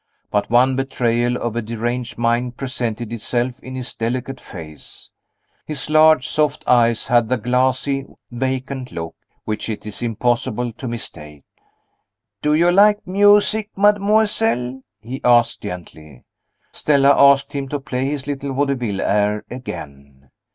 [0.31, 5.11] But one betrayal of a deranged mind presented itself in his delicate face
[5.67, 9.13] his large soft eyes had the glassy, vacant look
[9.45, 11.43] which it is impossible to mistake.
[12.41, 16.23] "Do you like music, mademoiselle?" he asked, gently.
[16.71, 20.31] Stella asked him to play his little vaudeville air again.